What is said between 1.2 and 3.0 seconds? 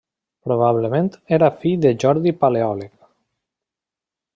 era fill de Jordi Paleòleg.